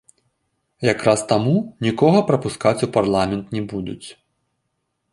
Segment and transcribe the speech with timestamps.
[0.93, 1.53] Якраз таму
[1.89, 4.05] нікога прапускаць у парламент не будуць.